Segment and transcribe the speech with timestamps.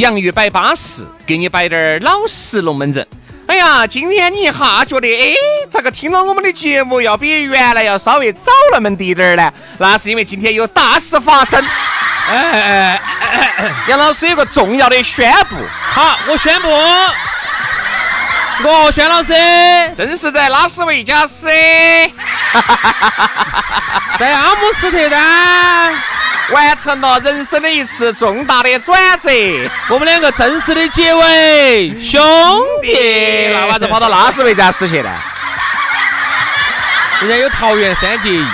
[0.00, 3.06] 洋芋摆巴适，给你摆点儿老实龙门阵。
[3.46, 5.34] 哎呀，今天你一下觉得，哎，
[5.68, 9.52] 咋个听了我们的节目要比原来要稍微早那么滴点儿呢？
[9.76, 11.62] 那是因为今天有大事发生。
[12.28, 13.02] 哎哎
[13.58, 15.56] 哎，杨老师有个重要的宣布。
[15.92, 16.70] 好，我宣布，
[18.66, 19.34] 我宣老师
[19.94, 21.46] 正是在拉斯维加斯，
[24.18, 25.94] 在阿姆斯特丹。
[26.52, 29.30] 完成了人生的一次重大的转折，
[29.88, 32.20] 我们两个正式的结为兄
[32.82, 33.48] 弟。
[33.52, 35.10] 那娃子跑到拉斯维加斯去了？
[37.20, 38.44] 人家有桃园三结义，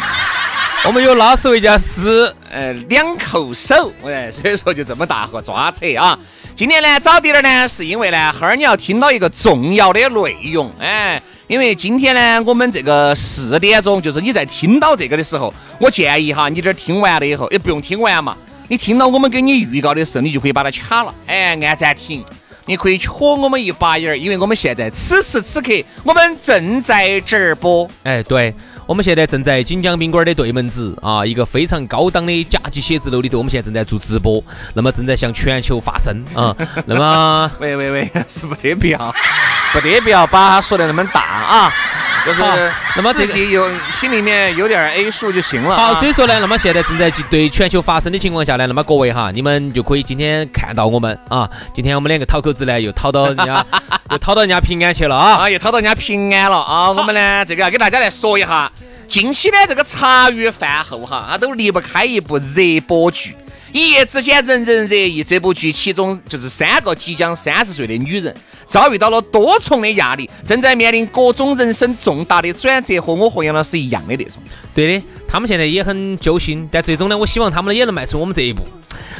[0.84, 3.92] 我们有拉斯维加斯，呃，两口手。
[4.05, 6.19] 哎，所以说就这么大个抓扯啊！
[6.55, 11.22] 今天呢，早点儿呢，是因为呢，哈儿你要听到一个重要的内容，哎。
[11.48, 18.37] 因为今天呢，我们这个四点钟，就是你在听到这个的时候，我建议哈，你这儿听完了以后，也不用听完嘛，
[18.69, 22.25] 你听到我们给你预告的时候，你就可以把它卡了，哎，按暂停，
[22.65, 25.72] 你可以戳我们一把眼儿，因为我们现在此时此刻
[26.03, 28.54] 我们正在直播，哎，对。
[28.87, 34.41] 我们现在正在锦江宾馆的对门子啊，一个非常高档的甲级写字楼里头，我们现在正在做直播，
[34.75, 36.56] 那么正在向全球发声啊。
[36.87, 38.99] 那么， 喂喂喂，是不得必要，
[39.72, 41.72] 不得不要把它说的那么大啊。
[42.25, 42.43] 就是，
[42.97, 45.77] 那么自己有心里面有点 A 数就行了。
[45.77, 53.65] 好，所以说呢，那么现在正在对全球发生的情况下呢，那么各位哈，你们就可以今天看到我们啊，今天我们两个讨口子呢，又讨到人家，
[54.10, 56.91] 又讨到人家平安去了啊，啊，又讨到人家平安了啊。
[56.91, 58.69] 我们呢，这个要给大家来说一下。
[59.06, 63.37] 近期呢这个茶余饭后哈，它都离不开一部热播剧，
[63.76, 65.22] 一夜之间人人热议。
[65.22, 68.34] 这部剧其中就是三个即将三十岁的女人，
[68.66, 74.42] 遭遇到了多重的压力，正在面临各种人生重大的转折，和我和杨老师一样的那种。
[74.75, 78.62] 对的，他们现在也很揪心，但最终呢，我希望他们也能迈出我们这一步。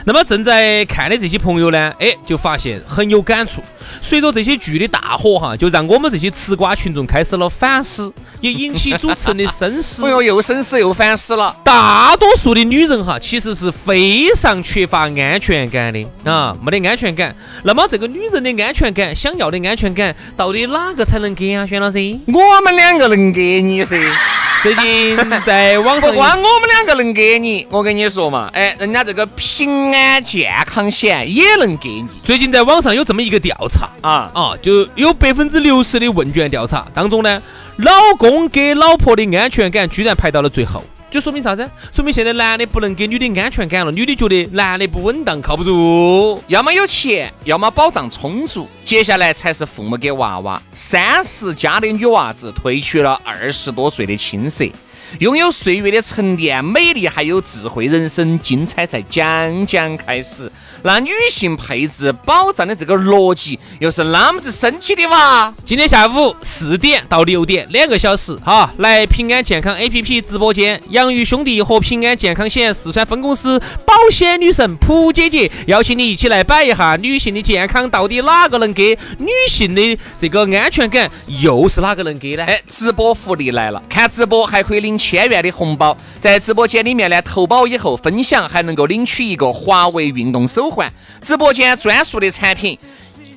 [0.05, 3.61] 那么正在看的这些朋友呢，哎，就发现很有感触。
[4.00, 10.05] 随着这些剧的大火哈，就让我们这些吃瓜群众开始了反思，也引起主持人的深思。
[10.07, 11.55] 哎呦，又深思又反思了。
[11.65, 17.35] 大多数的女人哈，其实是非常缺乏安全感的啊，没得安全感。
[17.65, 21.67] 那么这个女人的安全感，想要的安全感，到底哪个才能给啊？
[21.67, 23.97] 轩老师，我们两个能给你噻。
[24.63, 32.07] 最近在网上， 不光我们两个能给你，我跟你说嘛，哎，人家这个平安健康险也能给你。
[32.25, 37.41] 最近在网上有这么一个调查啊啊，就有百分之六十的问卷调查当中呢，
[37.76, 40.82] 老公给老婆的安全感居然排到了最后。
[41.09, 41.66] 就说明啥子？
[41.94, 50.60] 说明现在男的不能给女的安全感了，女的觉得男的不稳当，靠不住，要么有钱，要么保障充足，接下来才是父母给娃娃。
[50.72, 54.64] 三十加的女娃子褪去了二十多岁的青涩。
[55.21, 60.50] 拥有岁月的沉淀、美丽还有智慧，人生精彩才将将开始。
[60.83, 65.53] 那女性配置保障的这个逻辑又是那么子神奇的哇！
[65.65, 81.11] 今天下午四点到六点两个小时，哈，来平安健康 A P P 直播间，杨宇兄弟和平安健康险四川分公司保险女神蒲姐姐邀请你一起来摆一下女性的健康，到底哪个能给女性的这个安全感，
[81.41, 82.44] 又是哪个能给呢？
[82.44, 84.95] 哎，直播福利来了，看直播还可以领。
[84.96, 92.78] 千元的红包，在直播间里面呢，投保以后分享还能够领取一个华为运动手环，直播间专属的产品，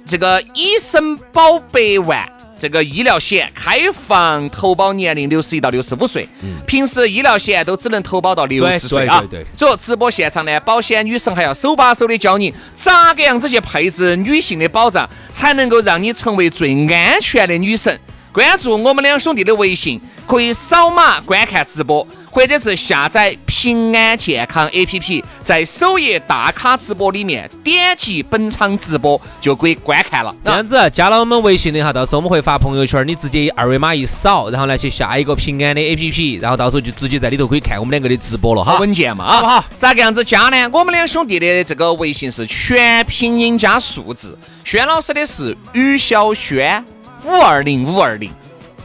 [0.06, 2.28] 这个医生保百万
[2.60, 6.28] 这个医疗险开放投保年龄六十一到六十五岁，
[6.68, 9.24] 平时医疗险都只能投保到六十岁啊。
[9.56, 17.98] 所以直播现场呢，保险女神还要手把手的教你咋个样子去配置女性的保障，才能够让你成为最安全的女神。
[18.32, 30.34] 关注我们两兄弟的微信，可以扫码观看直播，或者是下载平安健康 APP，在首页大咖直播里面点击本场直播就可以观看了。
[30.44, 38.74] 这样子加了我们微信的哈，到时候我们会发朋友圈，你直接二维码一扫，然后呢去下一个平安的 APP，然后到时候就直接在里头可以看我们两个的直播了哈。
[38.74, 39.32] 好稳健嘛啊！
[39.38, 39.66] 好不好？
[39.78, 40.70] 咋个样子加呢？
[40.72, 46.84] 我们两兄弟的这个微信是全拼音加数字，轩老师的是于小轩
[47.26, 48.32] 五二零五二零，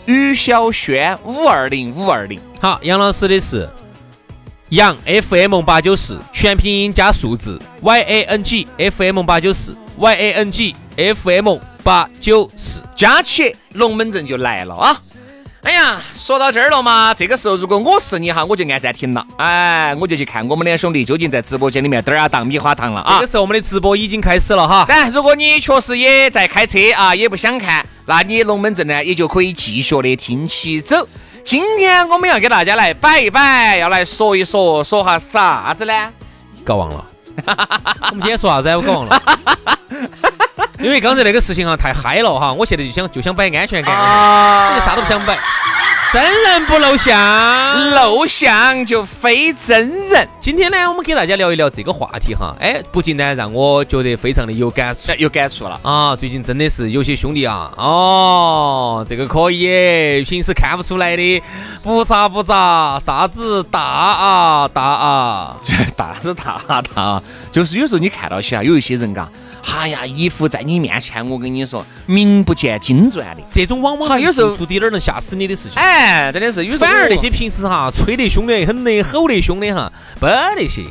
[0.06, 2.40] 于小轩五二零五二零。
[2.60, 3.68] 好，杨老师的是
[4.70, 11.58] 杨 FM 八九四，全拼音加数字 Y A N G F M 八九四 Y A N G F M
[11.82, 12.82] 八九四。
[12.96, 15.00] 加起龙门阵就来了啊！
[15.64, 23.30] 哎呀，说到这儿了嘛，这个时候如果我是你哈，我就按暂停了，哎，我就去看我们两兄弟究竟在直播间里面嘚儿啊当米花糖了啊这个！
[23.30, 24.84] 时候我们的直播已经开始了哈。
[24.86, 31.08] 但如果你确实也在开车啊，也不想看，那你龙门阵呢也就可以继续的听起走。
[31.42, 35.92] 今天我们要给大家来摆一摆，要来说一说，说下啥子呢？
[36.62, 37.04] 搞忘了。
[38.10, 38.76] 我们今天说啥子啊？
[38.76, 39.22] 我搞忘了。
[40.80, 45.38] 因为刚才那个事情啊太嗨了哈，我现在就想就想摆安全感，啊你啥都不想摆。
[46.12, 47.90] 真人不露相。
[47.90, 52.54] 露相就非真人，今天呢，我们给大家聊一聊这个话题哈。
[52.60, 55.80] 哎，不禁呢让我觉得非常的有感触哎有感触了。
[55.82, 56.14] 啊。
[56.14, 61.42] 最近真的是有些兄弟啊，哦，这个可以，平时看不出来的，
[61.82, 65.56] 不咋不咋，啥子大啊大啊。
[65.96, 69.28] 大 是大大啊，就是有时候你看到起啊，有一些人嘎，
[69.72, 73.42] 哎呀，一副在你面前，我跟你说，名不见经传的。
[73.50, 75.72] 这种往往好有时候做出滴点儿能吓死你的事情。
[75.74, 80.82] 哎，真的是有时候反而那些平时哈吹得凶的很的、吼得凶的哈，不那些。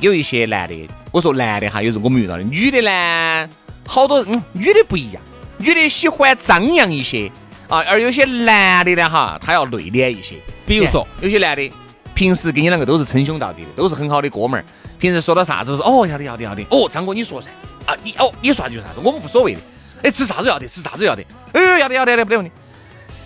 [0.00, 3.48] 有一些男的，我说男的哈，有时候我们遇到的，女的呢，
[3.86, 5.22] 好多嗯，女的不一样，
[5.58, 7.30] 女的喜欢张扬一些
[7.68, 10.36] 啊，而有些男的呢哈，他要内敛一些。
[10.66, 11.70] 比如说，有些男的
[12.14, 14.64] 平时跟你两个都是称兄道弟的，都是很好的哥们儿，
[14.98, 17.50] 平时说到啥子是哦要得要得要得，哦张哥你说噻
[17.90, 19.60] 啊你哦你说啥就啥子，我们无所谓的，
[20.02, 22.52] 哎吃啥子要得吃啥子要得，哎要得要得要得不得问题，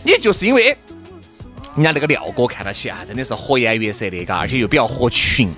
[0.03, 0.77] 你就是因为哎
[1.77, 5.53] 人家那个廖哥看到起啊，真的是和颜悦色的，嘎，而且又比较合群，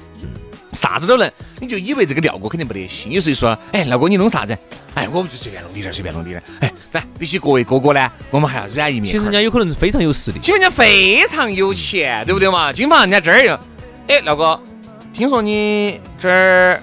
[0.72, 1.30] 啥子都能，
[1.60, 3.12] 你就以为这个廖哥肯定不得行。
[3.12, 4.56] 有时候一说，哎，廖哥你弄啥子？
[4.94, 6.42] 哎，我们就随便弄滴点儿，随便弄滴点儿。
[6.60, 9.12] 哎，来，比起各位哥哥呢，我们还要软一面。
[9.12, 10.38] 其实人家有可能非常有实力。
[10.38, 12.72] 基本上非常有钱，对不对嘛？
[12.72, 13.54] 经常人家这儿又，
[14.08, 14.58] 哎，廖哥，
[15.12, 16.82] 听说你这儿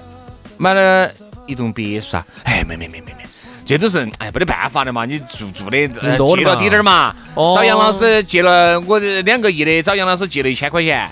[0.56, 1.10] 买了
[1.46, 2.26] 一栋别墅啊？
[2.44, 3.24] 哎，没没没没没，
[3.64, 11.10] 这都是哎没得办法的嘛，你住住的呃多的嘛借了滴点儿嘛，哦找杨老师借了我这两个亿的，找杨老师借了一千块钱，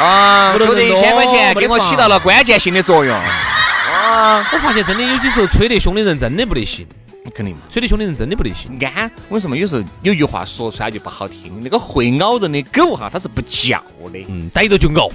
[0.00, 3.14] 啊，不能就这一千块钱给我起到了关键性的作用。
[3.16, 6.86] 啊，我发现真的有些时候吹得凶的人真的不得行，
[7.34, 7.62] 肯定嘛。
[7.70, 8.78] 吹得凶的人真的不得行。
[8.94, 11.58] 安，为什么有时候有句话说出来就不好听？
[11.62, 13.78] 那个会咬人的狗哈，它是不叫
[14.12, 14.24] 的。
[14.28, 15.08] 嗯，逮着就咬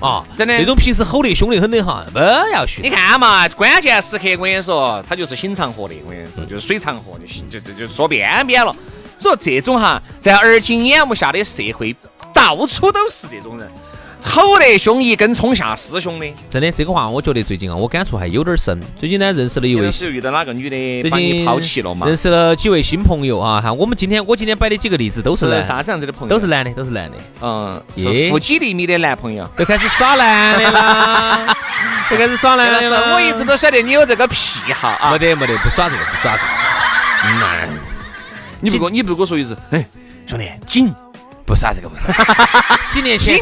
[0.00, 0.24] 啊！
[0.36, 2.90] 真的那种平时吼得凶得很的哈，不要你。
[2.90, 8.74] 看嘛，关键时刻我跟你说，他就是心长河的，我跟你说，就是水长河，就就就就说边边了。
[9.18, 11.96] 所以这种哈，在而今眼目下的社会，
[12.34, 13.70] 到处都是这种人，
[14.28, 16.26] 吼得凶，一根葱下师兄的。
[16.50, 18.78] 真的，这个话我觉得最近啊，我感触还有点深。
[18.98, 22.06] 最近呢，认识了一位有是遇到哪个女的最把你近抛弃了嘛？
[22.06, 23.72] 认识了几位新朋友啊哈。
[23.72, 26.34] 我们今天我今天摆的几个例子都是啥子样子的朋友？
[26.34, 29.48] 都是男的，都是男的，嗯，耶是负几厘米的男朋友。
[29.56, 31.46] 都开始耍男的啦，
[32.10, 33.14] 都开始耍男的了。
[33.14, 35.18] 我一直都晓得你有这个癖好啊没。
[35.18, 37.36] 得没得，不耍这个，不耍这个。
[37.40, 37.68] 男，
[38.60, 39.84] 你不给我，你不给我说一次，哎，
[40.26, 40.92] 兄弟，紧，
[41.46, 42.36] 不耍这个，不耍这个。
[42.92, 43.38] 几年前，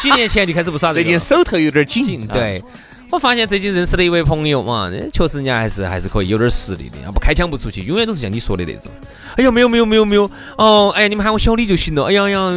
[0.00, 1.18] 几年前就开始不耍这最个最。
[1.18, 2.26] 近手头有点紧紧，。
[2.28, 2.62] 对。
[3.10, 8.92] 我发现最近认识了一位朋友嘛，确实人家还是还是可以有点实力的，要不开枪不出去，永远都是像你说的那种。
[9.36, 12.04] 哎呀，没有没有没有没有，哦，哎，你们喊我小李就行了。
[12.04, 12.50] 哎呀呀，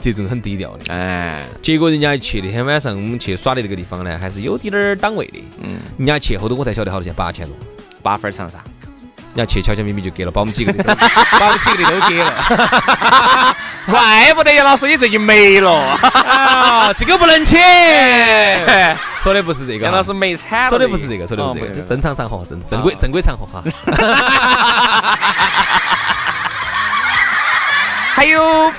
[0.00, 0.94] 这种很低调的。
[0.94, 5.42] 哎，结果人家一去那天晚上我们去耍的这个地方呢，还是有点儿档位的。
[5.62, 7.56] 嗯，人家去后头我才晓得好多钱，八千多。
[8.00, 8.58] 八分长沙。
[9.34, 10.94] 人家去悄悄咪咪就给了，把我们几个的都
[11.38, 13.56] 把我们几个的都给了。
[13.90, 15.72] 怪不得杨老师你最近没了。
[16.12, 17.58] 啊，这个不能请。
[19.20, 20.68] 说的不是这个，杨老师没惨。
[20.68, 23.62] 说的不是这个，说的不是这个，哦正常场合，正正规啊正规场合哈。
[28.14, 28.72] 还有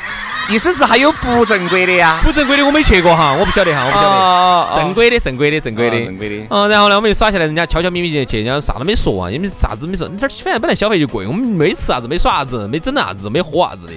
[0.50, 2.20] 意思是还有不正规的呀？
[2.24, 4.10] 不正规的我没去过哈，我不晓得哈，我不晓得。
[4.10, 13.94] 哦正规的，正规的，正规的，哦正规的嗯，然后呢，我们就耍下来，人家悄悄咪咪就去，人家啥都没说啊，也没啥子没说，那儿反正本来消费就贵，我们没吃啥子，没耍啥子，没整啥子，没喝啥子的。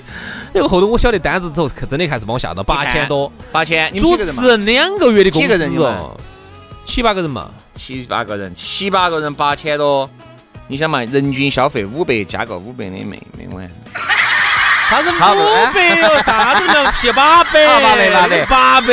[0.53, 4.47] 结果后头我晓得单子之后，真的开始把我吓到，八千多，八千，你主持？
[4.49, 6.15] 人两个月的工资哦，
[6.85, 10.09] 七八个人嘛，七八个人，七八个人八千多，
[10.69, 13.05] 你想嘛，人均消费五百加个五百的妹
[13.39, 13.71] 妹，我看。
[14.93, 18.93] 啥子五百哟，啥子叫七八百，啊八百八百八百。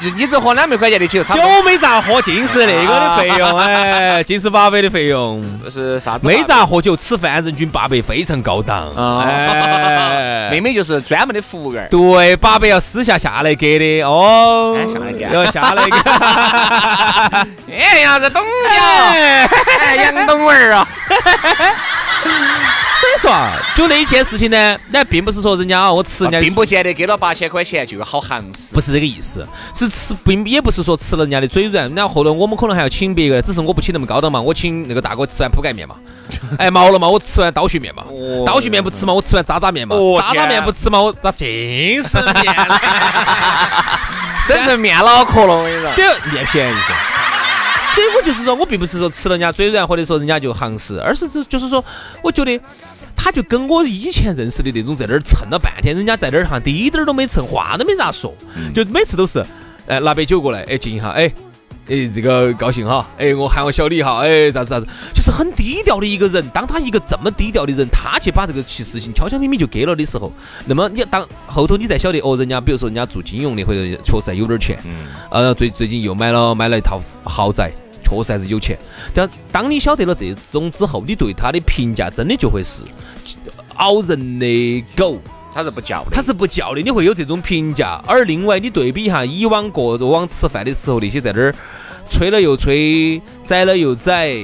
[0.00, 5.42] 你你只喝两百块钱的酒，酒没咋喝，尽是那个的费用，哎， 尽是八百的费用。
[5.70, 6.26] 是啥子？
[6.26, 8.90] 没咋喝酒，吃饭人均八百，非常高档。
[8.90, 10.48] 啊，哎。
[10.50, 11.88] 妹妹就是专门的服务员。
[11.90, 15.24] 对，八百要私下下来给的哦，哎下来给。
[15.24, 15.96] 啊要下来给。
[17.72, 18.82] 哎呀，这东家
[19.80, 20.86] 哎，杨董儿啊，
[23.22, 28.74] 说啊，就那一件事情呢，那并不是说人家啊，我吃人家的并不见得给了八千块钱就有好行势。
[28.74, 35.94] 不是这个意思，是吃并也不是说吃了人家的嘴软，然后后头我们可能还要请别个，只是我不请那么高档嘛，我请那个大哥吃完铺盖面嘛，
[36.58, 41.46] 哎毛了嘛，我吃完刀削面嘛，哦刀削面不吃嘛，我吃完渣渣面嘛，哦渣渣面不吃嘛，我咋尽
[42.02, 42.80] 是面呢？
[44.48, 45.92] 整成面脑壳了，我跟你说。
[45.94, 46.94] 对，面便宜噻。
[47.94, 51.84] 所以我就是说，我并不是说吃了人家嘴软，或者说人家就行势，而是只就是说，
[52.22, 52.58] 我觉得
[53.16, 58.34] 他就跟我以前认识的那种在那儿蹭了半天，人家在那儿哈滴点儿都没蹭，话都没咋说，
[58.74, 59.44] 就每次都是，
[59.86, 61.32] 哎拿杯酒过来，哎敬一下，哎。
[61.88, 63.04] 哎，这个高兴哈！
[63.18, 64.20] 哎，我喊我小李哈！
[64.20, 66.48] 哎，咋子咋子，就是很低调的一个人。
[66.54, 70.32] 当他一个这么低调的人，他去把这个其事情悄悄咪咪就给了的时候，
[70.64, 77.72] 那么你当后头你才晓得哦，人家比如说人家做金融的，或者确实还有点钱，嗯，呃，最最近又买了买了一套豪宅，
[78.16, 78.76] 确实还是有钱。
[79.14, 82.82] 但当你晓得了这种之后，你对他的评价真的就会是
[83.78, 85.18] 咬人的狗，
[85.54, 88.02] 他是不叫的，他是不叫的，你会有这种评价。
[88.06, 91.54] 而另外，你对比一下以往过往吃饭的时候，那些在那儿
[92.08, 94.38] 吹了又吹，宰了又宰。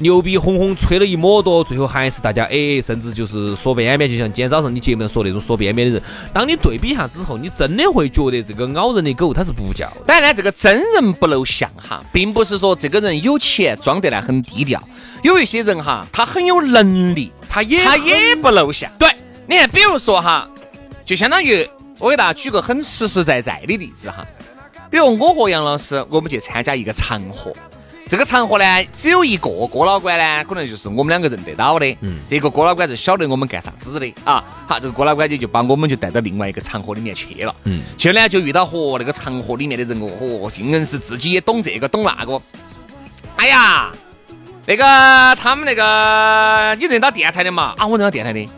[0.00, 6.02] 牛逼哄哄吹了一抹多，最后还是大家哎，甚至就是说边边，就像今天早上你节目上说那种说边边的人，
[6.32, 9.90] 当你对比一下之后，你真的会觉得这个咬人的狗它是不叫。
[10.06, 14.80] 当然呢，这个真人不露相哈，并不是说这个人有钱装得来很低调。
[15.24, 18.88] 有一些人哈，他很有能力，他也他也不露相。
[19.00, 19.08] 对，
[19.48, 20.48] 你看，比如说哈，
[21.04, 24.24] 就相当于我给大家举个很实实在在的例子哈，
[24.88, 27.52] 比如我和杨老师，我们去参加一个场合。
[28.08, 28.64] 这个场合呢，
[28.96, 31.86] 只有一个郭老官呢，可能就是我们两个认得到的。
[32.00, 34.42] 嗯，这个郭老官是晓得我们干啥子的啊。
[34.66, 37.54] 好，这个郭老官就就把我们就带到另外一个场合里面去了。
[37.64, 42.40] 嗯，去呢就遇到和那个场合里面的人哦，嚯，硬是自己也懂这个懂那个。
[43.36, 43.92] 哎呀，
[44.64, 44.84] 那个
[45.36, 47.74] 他们那个你认到电台的嘛？
[47.76, 48.48] 啊，我认到电台的。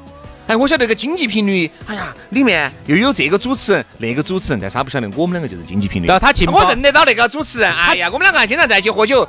[0.51, 6.09] 哎，我晓得那个经济频率，哎呀，里面又有这个主持人，那个主持人，但是他不晓得我们两个就是经济频率。
[6.09, 9.27] 然后他进我认得到那个主持人，哎呀，我们两个经常在一起喝酒。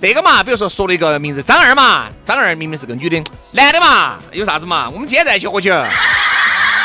[0.00, 4.90] 那个嘛，比如说说了一个名字张二嘛，张二明明是个女的，男的嘛，有啥子嘛？
[4.90, 5.72] 我们今天在一起喝酒，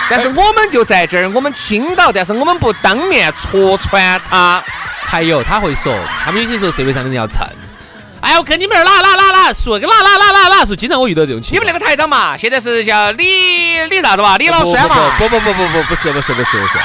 [0.09, 4.63] 但是我们就在这儿，我们听到，但是我们不当面戳穿他。
[5.01, 7.45] 还有他会说，他们有些时候社会上的人要蹭。
[8.23, 11.55] 哎，我跟你们那儿哪哪哪哪说个哪哪哪哪哪说，经常我遇到这种情况。
[11.55, 13.25] 你们那个台长嘛，现在是叫李
[13.89, 14.37] 李啥子嘛？
[14.37, 15.17] 李老栓嘛？
[15.19, 16.79] 不不不不不不是不是不是不是，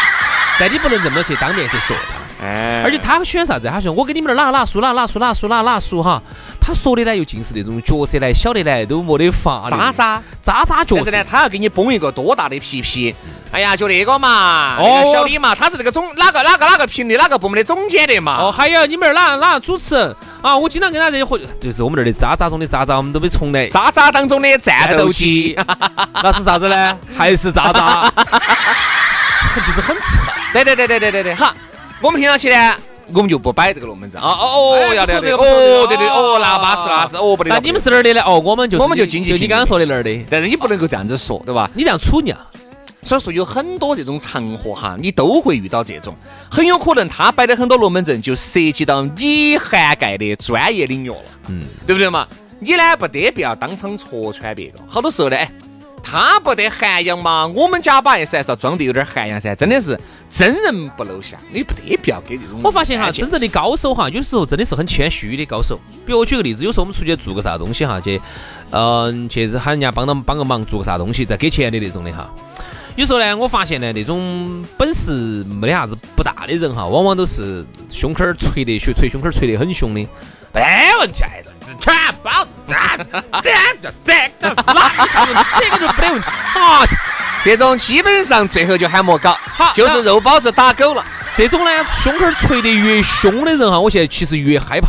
[0.58, 2.44] 但你不能这么去当面去说他。
[2.44, 3.68] 哎而且他喜欢啥子？
[3.68, 6.20] 他说我跟你们那儿哪哪说哪哪说哪说哪哪说哈，
[6.60, 10.22] 他说的呢又尽是那种角色呢，晓得呢都没得法的渣渣。
[10.42, 11.26] 渣渣角色但是呢，。
[11.30, 13.14] 他要给你崩一个多大的皮皮？
[13.52, 14.76] 哎呀，就那个嘛，
[15.12, 18.38] 小李嘛，他是那个总哪个哪个哪个频率哪个部门的总监的嘛。
[18.40, 20.56] 哦，还有你们那儿哪哪主持人啊？
[20.56, 23.68] 我经常跟他这些回，就是我们这儿的渣渣中的渣渣，我们都被宠的。
[23.68, 25.56] 渣渣当中的战斗机，
[26.22, 26.98] 那是啥子呢？
[27.16, 28.12] 还是渣渣？
[29.66, 30.24] 就是很蹭。
[30.52, 31.52] 对对对对对对对，好，
[32.00, 32.74] 我们听上去呢，
[33.12, 34.28] 我们就不摆这个龙门阵啊。
[34.28, 37.50] 哦哦，哎要得要得，哦对对哦，那巴适那是哦不得。
[37.50, 38.22] 那你们是哪儿的呢？
[38.24, 40.24] 哦，我们就我们就经济就你刚刚说的那儿的。
[40.30, 41.68] 但是你不能够这样子说，对吧？
[41.74, 42.40] 你这样处你啊？
[43.08, 46.14] 所以说有很多这种场合哈，你都会遇到这种，
[46.50, 51.16] 很有可能他摆的很多龙门阵就涉及到你涵盖的专业领域了，
[51.48, 52.28] 嗯，对不对嘛？
[52.60, 55.50] 你呢不得必要当场戳穿别个，好多时候呢，哎，
[56.02, 59.98] 他不得涵养嘛，我们假把 S 还是要装的有点涵养噻，真的是
[60.28, 62.60] 真人不露相，你不得必要给这种。
[62.62, 65.78] 我发现哈，真正的高手哈，有时候真的是很谦虚的高手。
[66.04, 68.20] 比如我举个例子，有时候我们出去做个啥东西哈，去，
[68.70, 72.28] 嗯、去喊人家帮他们帮个忙，做个啥东西，再给钱的那种的哈。
[72.98, 75.12] 有时候呢，我发现呢，那种本事
[75.54, 80.00] 没得啥子不大的人哈，往往都是胸口儿捶得胸捶胸口儿捶得很凶的。
[80.52, 80.60] 没
[80.98, 81.22] 问题，
[81.78, 82.74] 全包，这
[83.80, 86.26] 这这这个就没得问题
[86.58, 86.84] 啊！
[87.40, 91.04] 这种基本上最后就喊莫搞，好就是肉包子打狗了。
[91.36, 94.88] 这种呢，胸口捶得越凶的人哈，我现在其实越害怕，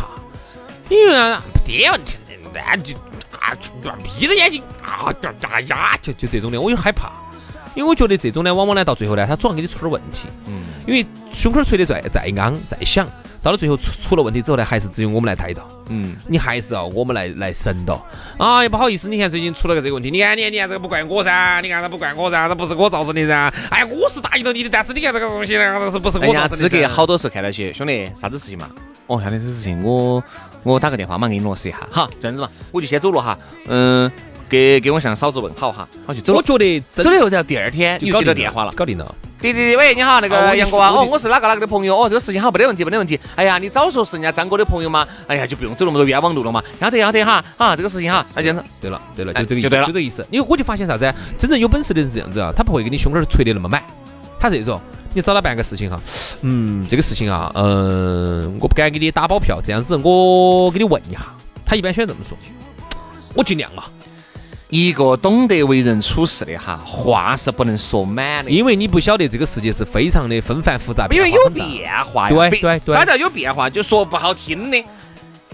[0.88, 2.16] 因为啊，爹问题，
[2.52, 2.96] 那就
[3.38, 3.54] 啊，
[4.02, 7.12] 闭着眼睛啊，呀呀，就就这种的，我就害怕，
[7.74, 13.08] 因为我觉得这种呢，往往呢到最后呢，他总要给你出点问题，嗯，因为胸口捶得再再昂再响，
[13.42, 18.04] 到了最后出出了问题之后呢，还是只有我们来抬到，嗯，你还是要我们来来神到
[18.38, 18.62] 啊！
[18.62, 23.52] 也不好意思，你看最近出了个这个问题，你看你看你看这个不怪我噻，你看他不怪我噻，这不是我造成的噻。
[23.70, 26.56] 哎，我是答应了你的，但是你看这个东西呢，这是不是我的噻？
[26.56, 28.68] 资格好多时候看到起，兄弟啥子事情嘛？
[29.06, 30.22] 哦，下面这事情我
[30.62, 31.78] 我打个电话嘛，给你落实一下。
[31.90, 33.38] 好，这样子嘛，我就先走了哈。
[33.66, 34.10] 嗯，
[34.50, 36.38] 给给我向嫂子问好哈，我就走了。
[36.38, 38.72] 我觉得走了以后，然后第二天你就接到电话了。
[38.72, 39.14] 搞定了。
[39.40, 43.18] 滴滴滴，喂，你好，那个杨哥啊，哦，我是哪个哪个的朋友，哦，这个事情好，没得问题，没得问题。
[43.36, 46.62] 哎呀，你早说是人家张哥的朋友嘛，哎呀，就不用走那么多冤枉路了嘛。
[46.80, 48.62] 要得要得哈，啊，这个事情哈，那这样子。
[48.82, 50.26] 对了对了，哎就这个意思，就对了就这个意思。
[50.30, 51.14] 因为我就发现啥子？
[51.38, 53.82] 真正有本事的人是这样子啊，他不会给你胸口捶得那么满，
[54.38, 54.80] 他这种。
[55.12, 56.00] 你找他办个事情哈，
[56.42, 61.20] 嗯，这个事情啊，嗯，我不敢给你打包票，这样子我给你问一下。
[61.66, 62.38] 他一般喜欢这么说，
[63.34, 63.90] 我尽量啊，
[64.70, 72.80] 一个懂得为人处事的哈，话是不能说满的，因为你不晓得这个世界是非常的纷繁复杂，因为有变化很大变化呀。
[72.80, 73.68] 对对对啥叫有变化？
[73.68, 74.84] 就说不好听的，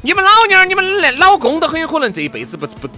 [0.02, 2.88] 你们老娘儿、你们老老公都很有可能这一辈子不不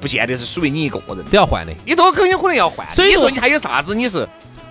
[0.00, 1.74] 不见得是属于你一个人，都要换的。
[1.84, 2.88] 你都很有可能要换。
[2.88, 3.96] 所以说你还有啥子？
[3.96, 4.28] 你是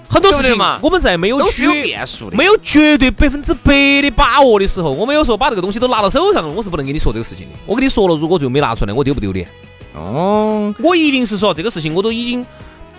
[0.08, 2.38] 很多事情嘛我们在没有都是有绝变数的。
[2.38, 7.52] 没有绝对百分之百的把握的时候，我没有说把这个东西都拿到手上了，我是不能跟你说这个事情的。
[7.66, 9.46] 我跟你说了，如果最后没拿出来，我丢不丢脸？
[9.94, 12.46] 哦，我一定是说这个事情我都已经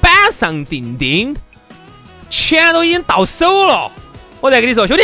[0.00, 1.34] 板上钉钉，
[2.30, 3.90] 钱都已经到手了，
[4.40, 5.02] 我再跟你说，兄弟，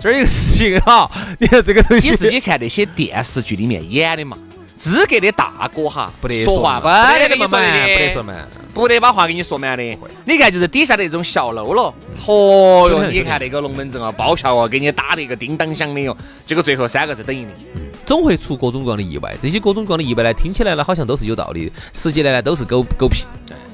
[0.00, 2.10] 这儿有个事情哈，你看这个东西。
[2.10, 4.36] 你自己看那些电视剧里面演的嘛，
[4.82, 8.48] 资格的大哥哈，不得说话，不不得说的，不得说满。
[8.74, 9.84] 不得把话给你说满的。
[10.24, 11.94] 你看，就是底下的那种小喽啰，
[12.26, 17.50] 嚯哟，你看那个龙门阵啊，包票啊，给你打的一个叮当响的哟，结果最后三个字等于零。
[18.04, 23.24] 总会出各种各样的意外，这些各种各样的意外呢，听起来呢好像都是有道理，实际来呢都是狗狗屁。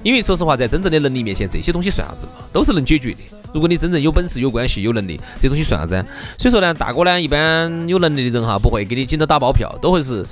[0.02, 2.32] 因为说实话，在真正的能力面前，这些东西算啥子嘛？
[2.52, 3.20] 都是能解决的。
[3.54, 6.04] 如果你真正有本事、有关系、有能力，这东西算啥子啊？
[6.36, 10.22] 所以说呢，大哥呢，一般有能力的人哈，不会给你紧着打包票，都会是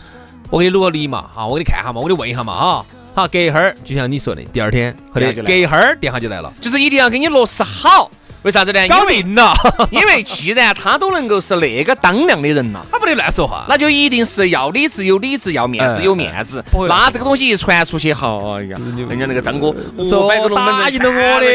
[0.50, 2.86] 我给你录个例嘛，哈，我给你看下嘛，我给你问一下嘛，哈。
[3.14, 8.10] 好，隔一会儿，就像你说的，第二天或隔一会儿电话就来了，就是一定要给你落实好。
[8.42, 8.86] 为啥子呢？
[8.86, 9.52] 搞定了，
[9.90, 12.86] 因为，既然他都能够是那个当量的人了。
[12.92, 13.64] 他不得乱说话。
[13.68, 16.64] 那就一定是要理智有理智，要面子哎有面子。
[16.88, 21.49] 那这个东西一传出去，好，哎呀，人家那个张哥说摆个龙门阵答应了我的。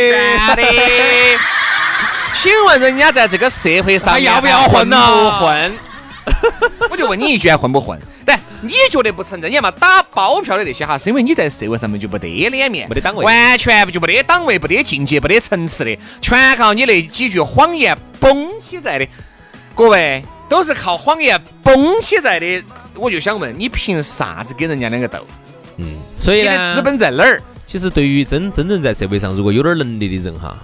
[2.34, 4.98] 请问人家在这个社会上还要不要混呢
[5.40, 5.74] 不混？
[6.92, 7.98] 我就问你一句，还混不混？
[8.62, 9.50] 但你觉得不承认？
[9.50, 19.08] 你看嘛，打包票的那些哈，是因为你在社会上面就没得脸面，没得档位完全就没得档位、没得境界、没得层次的，全靠你那几句谎言绷起在的。
[19.74, 22.64] 各位都是靠谎言绷起在的，
[22.96, 25.26] 我就想问，你凭啥子跟人家两个斗？
[25.78, 27.42] 嗯，所以呢，你的资本在哪儿？
[27.66, 30.58] 其实对于真真正在社会上如果有点能力的人哈，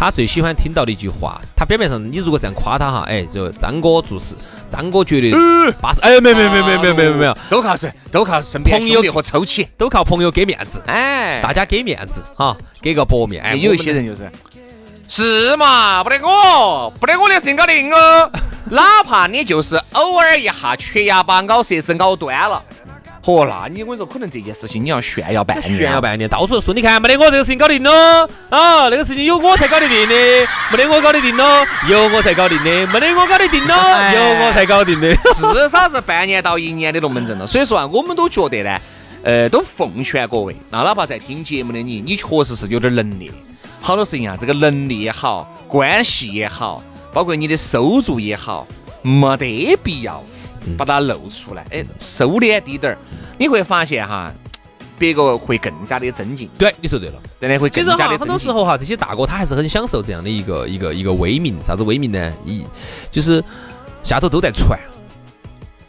[0.00, 4.34] 他最喜欢听到的一句话，他表面上你如果这样夸他哈，哎，就张哥做事，
[4.66, 5.30] 张哥绝对
[5.72, 6.00] 巴适。
[6.00, 7.92] 哎，没没没没没没没有，都靠谁？
[8.10, 10.80] 都靠身边朋友和抽起，都靠朋友给面子。
[10.86, 13.44] 哎，大家给面子哈，给个薄面。
[13.44, 14.26] 哎，有一些人就是，
[15.06, 16.02] 是嘛？
[16.02, 18.30] 不得我，不得我的事情搞定哦。
[18.70, 22.64] 哪怕你就是偶尔一下缺牙把咬舌子咬断了。
[23.22, 30.14] 嚯，那你我跟你说，可能这件事情你要炫耀半年，炫耀半年，到处说你看没得我这个事情搞定了啊，那个事情有我才搞得定的，
[30.72, 35.14] 没得我搞得定了，有我才搞定的，没得我搞得定了，哎有我才搞定的。
[35.34, 37.46] 至少是半年到一年的龙门阵了。
[37.46, 38.78] 所以说啊，我们都觉得呢，
[39.22, 43.30] 呃，都奉劝各位，那哪怕在听节目的你，你确实是有点能力，
[43.82, 48.66] 好多事情啊，这个能力也好，关系也好，包括你的收入也好，
[49.02, 50.24] 没得必要
[50.76, 52.98] 把它露出来，哎，收敛低点儿，
[53.38, 54.32] 你会发现哈，
[54.98, 57.14] 别个会更加的尊敬，对，你说对了。
[57.40, 61.56] 真的会其实哈，更加的很多时候哈，这些大哥他还是很享受这样的一个一个一个威名。
[61.62, 62.32] 啥子威名呢？
[62.44, 62.64] 一
[63.10, 63.42] 就是
[64.02, 64.78] 下头都在传。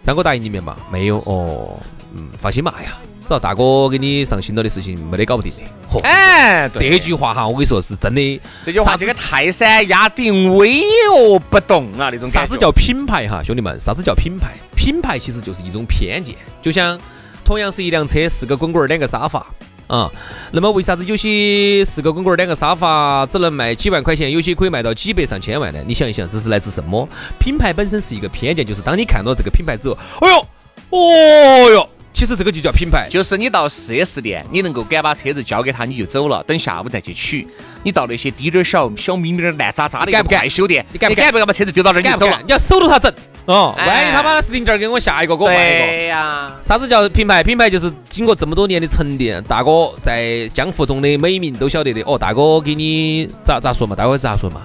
[0.02, 0.76] 三哥答应你们嘛？
[0.92, 1.78] 没有哦。
[2.16, 2.74] 嗯，放心吧。
[2.78, 2.98] 哎呀，
[3.32, 5.62] 只要大哥给你上心了的事情，没得搞不定的。
[5.90, 8.42] 嚯，哎，对这句话哈，我跟你说是真的。
[8.66, 10.82] 这句话啥子就跟泰山压顶，巍
[11.16, 12.28] 峨不动啊，那种。
[12.28, 13.80] 啥子叫品牌哈，兄弟们？
[13.80, 14.52] 啥子叫品牌？
[14.76, 17.00] 品牌其实就是一种偏见，就像
[17.46, 19.48] 同样是一辆车，四个滚滚儿两个沙发
[19.88, 20.12] 啊、
[20.52, 25.80] 那么为啥子有些四个滚滚儿两个沙发只能卖几万块钱，有些可以卖到几百上千万呢？
[25.88, 27.08] 你想一想，这是来自什么？
[27.40, 30.48] 品牌本身是一个偏见，就是当你看到这个品牌之后，哎呦，
[30.90, 31.90] 哦哟。
[32.22, 33.08] 其实这个就叫品牌。
[33.10, 37.48] 就是你到 4S 店，你能够敢把车子交给他，你就走了，等下午再去取。
[37.82, 42.40] 你到那些滴点儿小、小咪咪儿烂渣渣的敢不敢修店，你敢不敢不敢把车子丢到那儿你就走了？
[42.46, 43.12] 你要守着他整
[43.46, 45.86] 哦，哎万一他把那零件儿给我下一个，给我换一个。
[45.88, 47.44] 对呀，啥子叫品牌？
[47.44, 52.04] 品牌就是经过这么多年的沉淀，大哥在江湖中的美名都晓得的。
[52.06, 53.96] 哦，大哥给你咋咋说嘛？
[53.96, 54.62] 待会儿咋说嘛？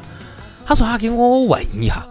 [0.67, 2.07] 他说他给我问一下。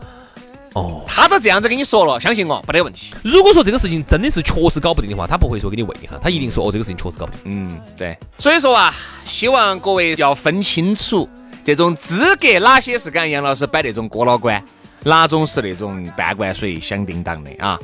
[0.75, 3.13] 哦，他都这样子跟你说了，相信我，没得问题。
[3.23, 7.41] 如果说这个事情真的是确实搞不定的话，他不会说给你问一下，他一定说哦这个事情确实搞不定。
[7.45, 8.17] 嗯，对。
[8.37, 8.93] 所以说啊，
[9.25, 11.29] 希望各位要分清楚
[11.63, 14.61] 这种资格，哪些是跟杨老师摆那种哥老倌，
[15.03, 17.79] 哪种是那种半罐水响叮当的啊。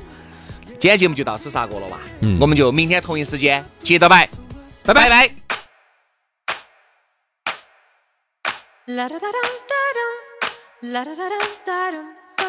[0.71, 1.97] 今天节目就到此杀过了吧？
[2.19, 4.27] 嗯我们就明天同一时间接着摆，
[4.83, 5.31] 拜拜拜。
[8.87, 12.20] La da da dum da dum, la da da dum da dum